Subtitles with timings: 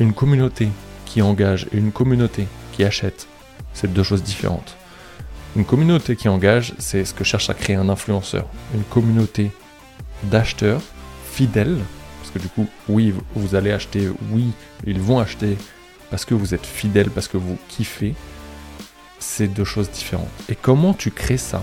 [0.00, 0.68] une communauté
[1.04, 3.26] qui engage et une communauté qui achète,
[3.74, 4.76] c'est deux choses différentes.
[5.56, 8.46] Une communauté qui engage, c'est ce que cherche à créer un influenceur.
[8.74, 9.50] Une communauté
[10.24, 10.80] d'acheteurs
[11.30, 11.78] fidèles,
[12.20, 14.52] parce que du coup, oui, vous allez acheter, oui,
[14.86, 15.56] ils vont acheter
[16.10, 18.14] parce que vous êtes fidèles, parce que vous kiffez,
[19.18, 20.28] c'est deux choses différentes.
[20.48, 21.62] Et comment tu crées ça?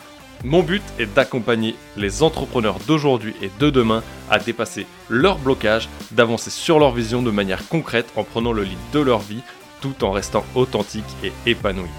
[0.43, 6.49] Mon but est d'accompagner les entrepreneurs d'aujourd'hui et de demain à dépasser leurs blocages, d'avancer
[6.49, 9.43] sur leur vision de manière concrète en prenant le lead de leur vie
[9.81, 11.89] tout en restant authentique et épanoui.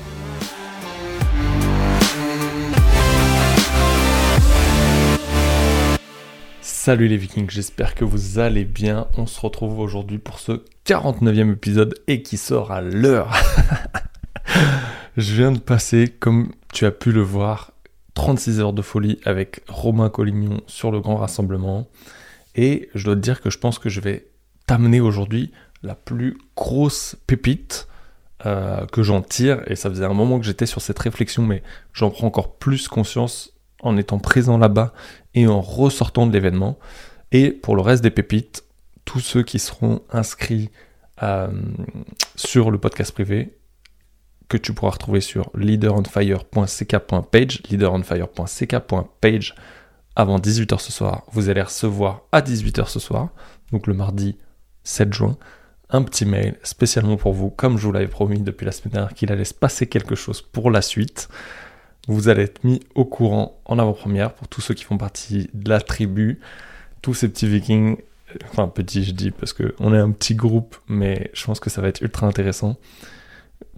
[6.60, 9.06] Salut les vikings, j'espère que vous allez bien.
[9.16, 13.32] On se retrouve aujourd'hui pour ce 49e épisode et qui sort à l'heure.
[15.16, 17.71] Je viens de passer, comme tu as pu le voir,
[18.15, 21.88] 36 heures de folie avec Romain Collignon sur le grand rassemblement.
[22.55, 24.29] Et je dois te dire que je pense que je vais
[24.66, 27.88] t'amener aujourd'hui la plus grosse pépite
[28.45, 29.63] euh, que j'en tire.
[29.66, 32.88] Et ça faisait un moment que j'étais sur cette réflexion, mais j'en prends encore plus
[32.88, 34.93] conscience en étant présent là-bas
[35.35, 36.79] et en ressortant de l'événement.
[37.33, 38.65] Et pour le reste des pépites,
[39.05, 40.71] tous ceux qui seront inscrits
[41.23, 41.49] euh,
[42.37, 43.57] sur le podcast privé,
[44.53, 49.55] que tu pourras retrouver sur leaderonfire.ck.page, leaderonfire.ck.page
[50.15, 51.23] avant 18h ce soir.
[51.33, 53.30] Vous allez recevoir à 18h ce soir,
[53.73, 54.37] donc le mardi
[54.85, 55.39] 7 juin,
[55.89, 59.15] un petit mail spécialement pour vous, comme je vous l'avais promis depuis la semaine dernière
[59.15, 61.30] qu'il allait se passer quelque chose pour la suite.
[62.09, 65.71] Vous allez être mis au courant en avant-première pour tous ceux qui font partie de
[65.71, 66.41] la tribu,
[67.01, 67.97] tous ces petits vikings,
[68.51, 71.81] enfin petits je dis parce qu'on est un petit groupe, mais je pense que ça
[71.81, 72.77] va être ultra intéressant.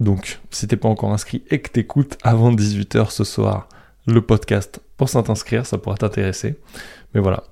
[0.00, 3.68] Donc, si t'es pas encore inscrit et que t'écoutes avant 18h ce soir
[4.06, 6.58] le podcast pour s'inscrire, ça pourra t'intéresser.
[7.14, 7.44] Mais voilà.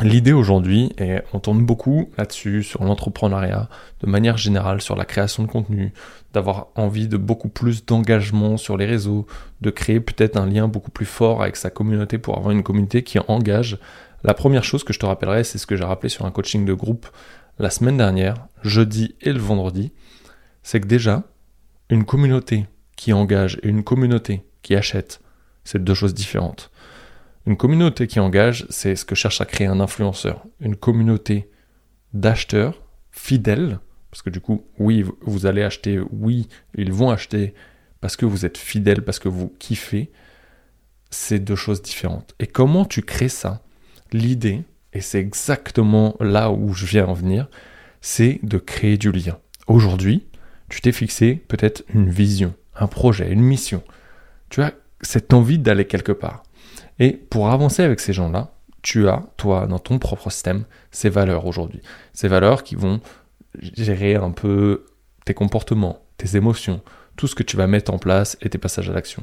[0.00, 3.68] L'idée aujourd'hui, et on tourne beaucoup là-dessus, sur l'entrepreneuriat,
[4.00, 5.92] de manière générale, sur la création de contenu,
[6.32, 9.26] d'avoir envie de beaucoup plus d'engagement sur les réseaux,
[9.60, 13.02] de créer peut-être un lien beaucoup plus fort avec sa communauté pour avoir une communauté
[13.02, 13.78] qui engage.
[14.22, 16.64] La première chose que je te rappellerai, c'est ce que j'ai rappelé sur un coaching
[16.64, 17.08] de groupe
[17.58, 19.92] la semaine dernière, jeudi et le vendredi,
[20.62, 21.24] c'est que déjà,
[21.90, 22.66] une communauté
[22.96, 25.20] qui engage et une communauté qui achète,
[25.64, 26.70] c'est deux choses différentes.
[27.46, 30.44] Une communauté qui engage, c'est ce que cherche à créer un influenceur.
[30.60, 31.48] Une communauté
[32.12, 33.78] d'acheteurs fidèles,
[34.10, 37.54] parce que du coup, oui, vous allez acheter, oui, ils vont acheter
[38.00, 40.10] parce que vous êtes fidèles, parce que vous kiffez,
[41.10, 42.34] c'est deux choses différentes.
[42.38, 43.62] Et comment tu crées ça?
[44.12, 44.62] L'idée,
[44.92, 47.48] et c'est exactement là où je viens en venir,
[48.00, 49.38] c'est de créer du lien.
[49.66, 50.27] Aujourd'hui,
[50.68, 53.82] tu t'es fixé peut-être une vision, un projet, une mission.
[54.50, 56.42] Tu as cette envie d'aller quelque part.
[56.98, 58.52] Et pour avancer avec ces gens-là,
[58.82, 61.82] tu as, toi, dans ton propre système, ces valeurs aujourd'hui.
[62.12, 63.00] Ces valeurs qui vont
[63.60, 64.86] gérer un peu
[65.24, 66.80] tes comportements, tes émotions,
[67.16, 69.22] tout ce que tu vas mettre en place et tes passages à l'action.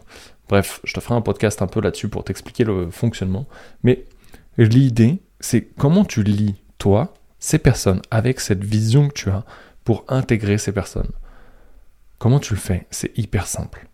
[0.50, 3.48] Bref, je te ferai un podcast un peu là-dessus pour t'expliquer le fonctionnement.
[3.84, 4.06] Mais
[4.58, 9.46] l'idée, c'est comment tu lis, toi, ces personnes, avec cette vision que tu as,
[9.84, 11.12] pour intégrer ces personnes.
[12.18, 12.88] Comment tu le fais?
[12.92, 13.88] C'est hyper simple.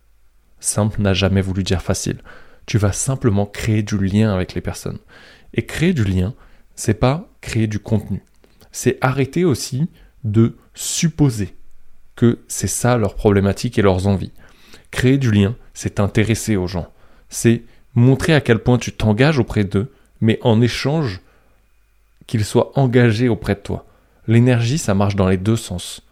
[0.60, 2.22] Simple n'a jamais voulu dire facile.
[2.66, 5.00] Tu vas simplement créer du lien avec les personnes.
[5.54, 6.34] Et créer du lien,
[6.76, 8.24] c'est pas créer du contenu.
[8.72, 9.90] C'est arrêter aussi
[10.24, 11.56] de supposer
[12.16, 14.32] que c'est ça leur problématique et leurs envies.
[14.92, 16.92] Créer du lien, c'est t'intéresser aux gens.
[17.30, 17.64] C'est
[17.96, 21.22] montrer à quel point tu t'engages auprès d'eux, mais en échange
[22.28, 23.86] qu'ils soient engagés auprès de toi.
[24.28, 26.04] L'énergie, ça marche dans les deux sens.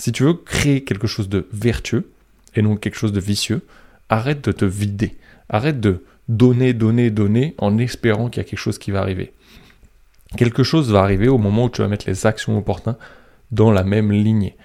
[0.00, 2.10] Si tu veux créer quelque chose de vertueux
[2.54, 3.60] et non quelque chose de vicieux,
[4.08, 5.18] arrête de te vider.
[5.50, 9.34] Arrête de donner, donner, donner en espérant qu'il y a quelque chose qui va arriver.
[10.38, 12.96] Quelque chose va arriver au moment où tu vas mettre les actions opportunes
[13.50, 14.56] dans la même lignée.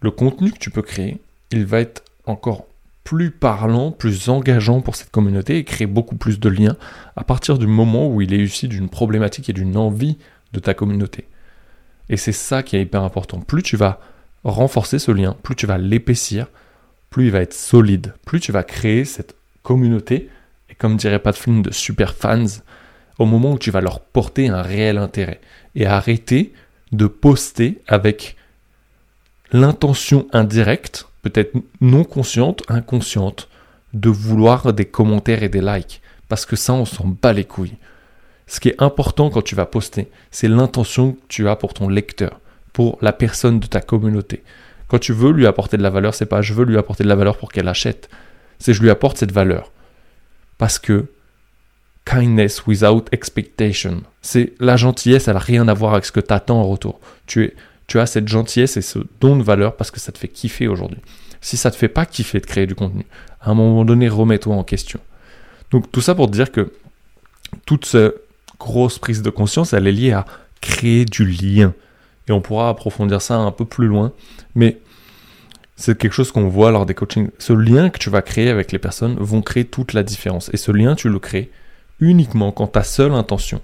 [0.00, 1.18] Le contenu que tu peux créer,
[1.50, 2.64] il va être encore
[3.04, 6.78] plus parlant, plus engageant pour cette communauté et créer beaucoup plus de liens
[7.14, 10.16] à partir du moment où il est issu d'une problématique et d'une envie
[10.54, 11.28] de ta communauté.
[12.08, 13.40] Et c'est ça qui est hyper important.
[13.40, 14.00] Plus tu vas
[14.44, 16.46] renforcer ce lien, plus tu vas l'épaissir,
[17.10, 20.28] plus il va être solide, plus tu vas créer cette communauté,
[20.70, 22.44] et comme dirait Pat Flynn, de super fans,
[23.18, 25.40] au moment où tu vas leur porter un réel intérêt.
[25.74, 26.52] Et arrêter
[26.92, 28.36] de poster avec
[29.52, 33.48] l'intention indirecte peut-être non consciente, inconsciente,
[33.92, 36.00] de vouloir des commentaires et des likes.
[36.28, 37.76] Parce que ça, on s'en bat les couilles.
[38.46, 41.88] Ce qui est important quand tu vas poster, c'est l'intention que tu as pour ton
[41.88, 42.40] lecteur,
[42.78, 44.44] pour la personne de ta communauté.
[44.86, 47.08] Quand tu veux lui apporter de la valeur, c'est pas je veux lui apporter de
[47.08, 48.08] la valeur pour qu'elle achète,
[48.60, 49.72] c'est je lui apporte cette valeur.
[50.58, 51.06] Parce que
[52.04, 56.32] kindness without expectation, c'est la gentillesse, elle n'a rien à voir avec ce que tu
[56.32, 57.00] attends en retour.
[57.26, 57.56] Tu, es,
[57.88, 60.68] tu as cette gentillesse et ce don de valeur parce que ça te fait kiffer
[60.68, 61.00] aujourd'hui.
[61.40, 63.06] Si ça te fait pas kiffer de créer du contenu,
[63.40, 65.00] à un moment donné, remets-toi en question.
[65.72, 66.72] Donc tout ça pour dire que
[67.66, 68.14] toute cette
[68.60, 70.26] grosse prise de conscience, elle est liée à
[70.60, 71.74] créer du lien.
[72.28, 74.12] Et on pourra approfondir ça un peu plus loin.
[74.54, 74.78] Mais
[75.76, 77.30] c'est quelque chose qu'on voit lors des coachings.
[77.38, 80.50] Ce lien que tu vas créer avec les personnes vont créer toute la différence.
[80.52, 81.50] Et ce lien, tu le crées
[82.00, 83.60] uniquement quand ta seule intention,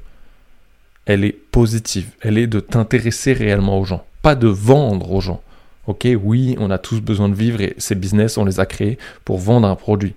[1.07, 2.11] elle est positive.
[2.21, 5.43] Elle est de t'intéresser réellement aux gens, pas de vendre aux gens.
[5.87, 8.99] Ok, oui, on a tous besoin de vivre et ces business, on les a créés
[9.25, 10.15] pour vendre un produit.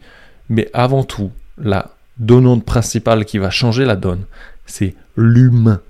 [0.49, 4.23] Mais avant tout, la donnante principale qui va changer la donne,
[4.65, 5.81] c'est l'humain.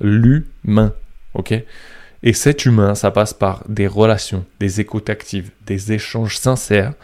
[0.00, 0.92] L'humain.
[2.22, 6.94] Et cet humain, ça passe par des relations, des écoutes actives, des échanges sincères,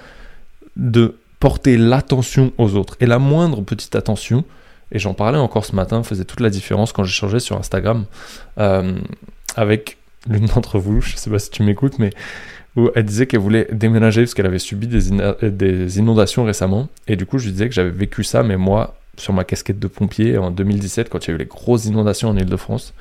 [0.76, 2.96] de porter l'attention aux autres.
[3.00, 4.44] Et la moindre petite attention,
[4.90, 8.06] et j'en parlais encore ce matin, faisait toute la différence quand j'échangeais sur Instagram
[8.58, 8.98] euh,
[9.56, 9.98] avec
[10.28, 12.10] l'une d'entre vous, je sais pas si tu m'écoutes, mais
[12.76, 15.10] où elle disait qu'elle voulait déménager parce qu'elle avait subi des,
[15.50, 16.88] des, inondations récemment.
[17.06, 19.86] Et du coup, je disais que j'avais vécu ça, mais moi, sur ma casquette de
[19.86, 22.94] pompier en 2017, quand il y a eu les grosses inondations en Ile-de-France,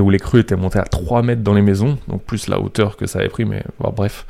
[0.00, 2.96] où les crues étaient montées à 3 mètres dans les maisons, donc plus la hauteur
[2.96, 4.26] que ça avait pris, mais bref.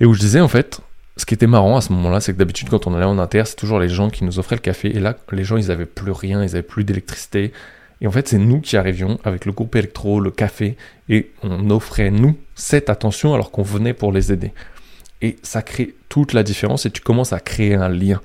[0.00, 0.80] Et où je disais, en fait,
[1.16, 3.42] ce qui était marrant à ce moment-là, c'est que d'habitude, quand on allait en inter,
[3.46, 4.96] c'est toujours les gens qui nous offraient le café.
[4.96, 7.52] Et là, les gens, ils avaient plus rien, ils avaient plus d'électricité.
[8.00, 10.76] Et en fait, c'est nous qui arrivions avec le groupe électro, le café,
[11.08, 14.52] et on offrait, nous, cette attention alors qu'on venait pour les aider.
[15.20, 18.20] Et ça crée toute la différence et tu commences à créer un lien.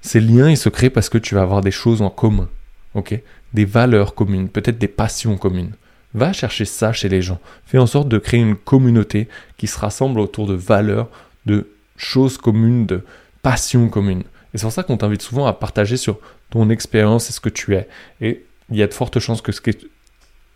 [0.00, 2.48] Ces liens, ils se créent parce que tu vas avoir des choses en commun,
[2.94, 3.20] ok?
[3.54, 5.72] Des valeurs communes, peut-être des passions communes.
[6.14, 7.38] Va chercher ça chez les gens.
[7.66, 11.08] Fais en sorte de créer une communauté qui se rassemble autour de valeurs,
[11.46, 13.02] de choses communes, de
[13.42, 14.24] passions communes.
[14.54, 16.18] Et c'est pour ça qu'on t'invite souvent à partager sur
[16.50, 17.88] ton expérience et ce que tu es.
[18.20, 19.70] Et il y a de fortes chances que ce que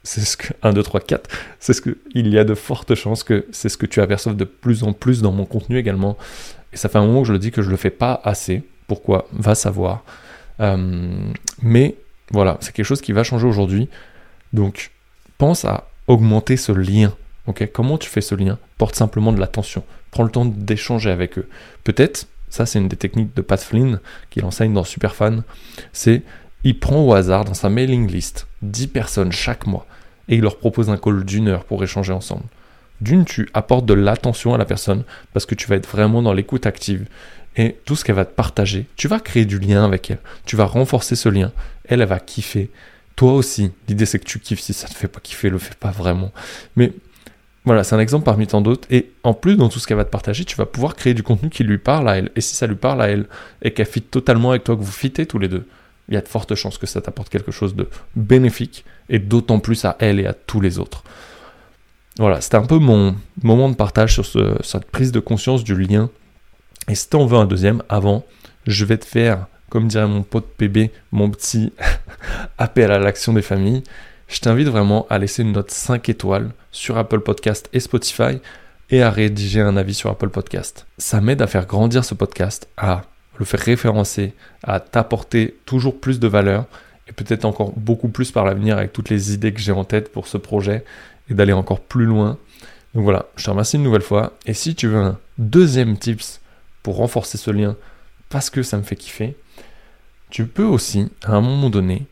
[0.04, 1.30] c'est ce que 1 2 3 4
[1.60, 4.36] c'est ce que il y a de fortes chances que c'est ce que tu aperçoives
[4.36, 6.18] de plus en plus dans mon contenu également
[6.72, 8.62] et ça fait un moment que je le dis que je le fais pas assez
[8.88, 9.28] pourquoi?
[9.32, 10.04] Va savoir
[10.60, 11.30] euh,
[11.62, 11.94] mais
[12.32, 13.88] voilà c'est quelque chose qui va changer aujourd'hui.
[14.52, 14.90] Donc
[15.38, 17.14] pense à augmenter ce lien
[17.72, 18.58] comment tu fais ce lien?
[18.78, 19.84] Porte simplement de l'attention.
[20.10, 21.48] Prends le temps d'échanger avec eux.
[21.84, 24.00] Peut-être ça c'est une des techniques de Pat Flynn
[24.30, 25.42] qu'il enseigne dans Superfan
[25.92, 26.22] c'est
[26.64, 29.86] il prend au hasard dans sa mailing list 10 personnes chaque mois
[30.28, 32.44] et il leur propose un call d'une heure pour échanger ensemble.
[33.00, 35.02] D'une, tu apportes de l'attention à la personne
[35.32, 37.06] parce que tu vas être vraiment dans l'écoute active
[37.56, 40.20] et tout ce qu'elle va te partager, tu vas créer du lien avec elle.
[40.46, 41.52] Tu vas renforcer ce lien.
[41.84, 42.70] Elle, elle va kiffer.
[43.16, 43.72] Toi aussi.
[43.88, 44.60] L'idée, c'est que tu kiffes.
[44.60, 46.32] Si ça te fait pas kiffer, le fais pas vraiment.
[46.76, 46.92] Mais
[47.64, 48.88] voilà, c'est un exemple parmi tant d'autres.
[48.90, 51.22] Et en plus, dans tout ce qu'elle va te partager, tu vas pouvoir créer du
[51.22, 52.30] contenu qui lui parle à elle.
[52.36, 53.26] Et si ça lui parle à elle
[53.60, 55.66] et qu'elle fit totalement avec toi, que vous fitez tous les deux,
[56.08, 59.60] il y a de fortes chances que ça t'apporte quelque chose de bénéfique, et d'autant
[59.60, 61.04] plus à elle et à tous les autres.
[62.18, 64.26] Voilà, c'était un peu mon moment de partage sur
[64.64, 66.10] cette prise de conscience du lien.
[66.88, 68.24] Et si tu en veux un deuxième, avant,
[68.66, 71.72] je vais te faire, comme dirait mon pote PB, mon petit
[72.58, 73.82] appel à l'action des familles.
[74.28, 78.40] Je t'invite vraiment à laisser une note 5 étoiles sur Apple Podcast et Spotify
[78.90, 80.86] et à rédiger un avis sur Apple Podcast.
[80.98, 83.02] Ça m'aide à faire grandir ce podcast, à
[83.38, 86.66] le faire référencer, à t'apporter toujours plus de valeur
[87.08, 90.12] et peut-être encore beaucoup plus par l'avenir avec toutes les idées que j'ai en tête
[90.12, 90.84] pour ce projet
[91.30, 92.38] et d'aller encore plus loin.
[92.94, 94.34] Donc voilà, je te remercie une nouvelle fois.
[94.46, 96.41] Et si tu veux un deuxième tips
[96.82, 97.76] pour renforcer ce lien,
[98.28, 99.36] parce que ça me fait kiffer,
[100.30, 102.06] tu peux aussi, à un moment donné,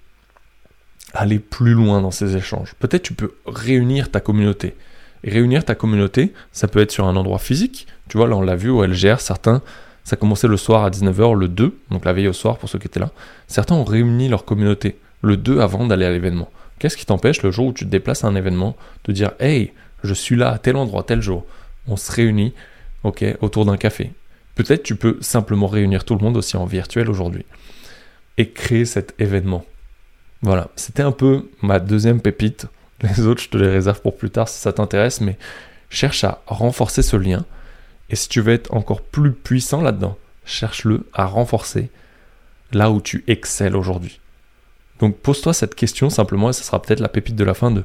[1.15, 2.75] aller plus loin dans ces échanges.
[2.79, 4.77] Peut-être tu peux réunir ta communauté.
[5.25, 7.87] Réunir ta communauté, ça peut être sur un endroit physique.
[8.09, 9.63] Tu vois, là on l'a vu au LGR, certains
[10.05, 12.79] ça commençait le soir à 19h, le 2, donc la veille au soir pour ceux
[12.79, 13.11] qui étaient là.
[13.47, 16.51] Certains ont réuni leur communauté le 2 avant d'aller à l'événement.
[16.79, 19.73] Qu'est-ce qui t'empêche le jour où tu te déplaces à un événement de dire Hey,
[20.03, 21.45] je suis là à tel endroit, tel jour.
[21.87, 22.55] On se réunit,
[23.05, 24.13] ok, autour d'un café.
[24.63, 27.47] Peut-être tu peux simplement réunir tout le monde aussi en virtuel aujourd'hui
[28.37, 29.65] et créer cet événement.
[30.43, 32.67] Voilà, c'était un peu ma deuxième pépite.
[33.03, 35.39] Les autres, je te les réserve pour plus tard si ça t'intéresse, mais
[35.89, 37.47] cherche à renforcer ce lien
[38.11, 41.89] et si tu veux être encore plus puissant là-dedans, cherche-le à renforcer
[42.71, 44.21] là où tu excelles aujourd'hui.
[44.99, 47.83] Donc pose-toi cette question simplement et ce sera peut-être la pépite de la fin de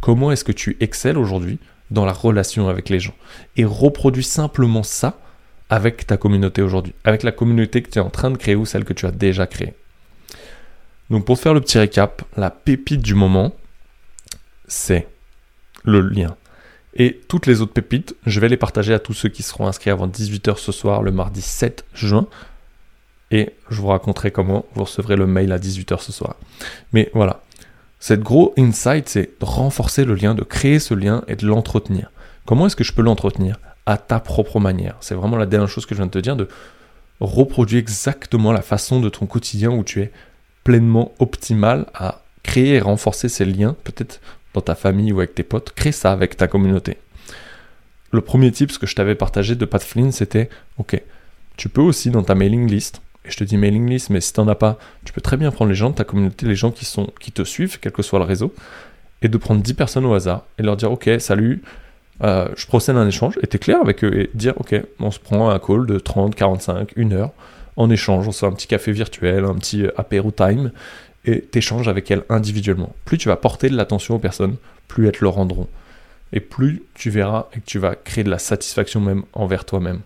[0.00, 1.60] comment est-ce que tu excelles aujourd'hui
[1.92, 3.14] dans la relation avec les gens.
[3.56, 5.20] Et reproduis simplement ça
[5.70, 8.66] avec ta communauté aujourd'hui, avec la communauté que tu es en train de créer ou
[8.66, 9.74] celle que tu as déjà créée.
[11.10, 13.54] Donc pour faire le petit récap, la pépite du moment,
[14.68, 15.06] c'est
[15.84, 16.36] le lien.
[16.94, 19.90] Et toutes les autres pépites, je vais les partager à tous ceux qui seront inscrits
[19.90, 22.26] avant 18h ce soir, le mardi 7 juin.
[23.30, 26.36] Et je vous raconterai comment vous recevrez le mail à 18h ce soir.
[26.92, 27.42] Mais voilà,
[28.00, 32.10] cette gros insight, c'est de renforcer le lien, de créer ce lien et de l'entretenir.
[32.46, 33.58] Comment est-ce que je peux l'entretenir?
[33.86, 34.96] À ta propre manière.
[35.00, 36.48] C'est vraiment la dernière chose que je viens de te dire, de
[37.20, 40.12] reproduire exactement la façon de ton quotidien où tu es
[40.64, 44.20] pleinement optimal à créer et renforcer ces liens, peut-être
[44.54, 45.72] dans ta famille ou avec tes potes.
[45.72, 46.98] Crée ça avec ta communauté.
[48.10, 51.00] Le premier tip, ce que je t'avais partagé de Pat Flynn, c'était, ok,
[51.56, 54.32] tu peux aussi dans ta mailing list et je te dis mailing list, mais si
[54.32, 56.54] tu n'en as pas, tu peux très bien prendre les gens de ta communauté, les
[56.54, 58.54] gens qui, sont, qui te suivent, quel que soit le réseau,
[59.22, 61.62] et de prendre 10 personnes au hasard et leur dire Ok, salut,
[62.24, 65.18] euh, je procède à un échange, es clair avec eux, et dire Ok, on se
[65.18, 67.32] prend un call de 30, 45, 1 heure,
[67.76, 70.72] en échange, on se fait un petit café virtuel, un petit euh, apéro time,
[71.24, 72.94] et tu échanges avec elles individuellement.
[73.04, 74.56] Plus tu vas porter de l'attention aux personnes,
[74.88, 75.68] plus elles te le rendront.
[76.32, 80.00] Et plus tu verras et que tu vas créer de la satisfaction même envers toi-même.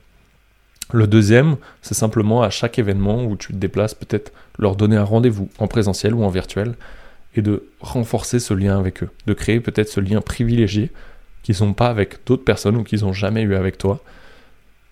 [0.92, 5.04] Le deuxième, c'est simplement à chaque événement où tu te déplaces, peut-être leur donner un
[5.04, 6.74] rendez-vous en présentiel ou en virtuel
[7.36, 10.90] et de renforcer ce lien avec eux, de créer peut-être ce lien privilégié
[11.42, 14.00] qu'ils n'ont pas avec d'autres personnes ou qu'ils n'ont jamais eu avec toi,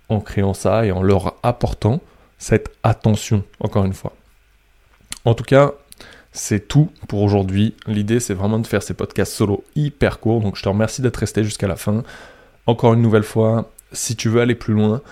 [0.08, 2.00] en créant ça et en leur apportant
[2.38, 4.14] cette attention, encore une fois.
[5.24, 5.72] En tout cas,
[6.32, 7.74] c'est tout pour aujourd'hui.
[7.86, 11.16] L'idée, c'est vraiment de faire ces podcasts solo hyper courts, donc je te remercie d'être
[11.16, 12.02] resté jusqu'à la fin.
[12.66, 15.02] Encore une nouvelle fois, si tu veux aller plus loin,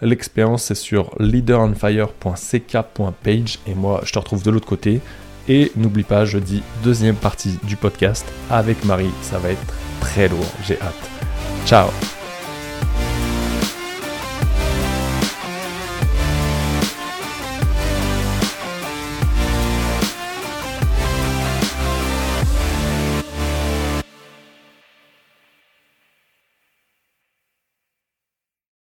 [0.00, 5.00] L'expérience, c'est sur leaderonfire.ck.page et moi, je te retrouve de l'autre côté.
[5.48, 9.10] Et n'oublie pas, jeudi, deuxième partie du podcast avec Marie.
[9.22, 10.46] Ça va être très lourd.
[10.66, 11.10] J'ai hâte.
[11.66, 11.88] Ciao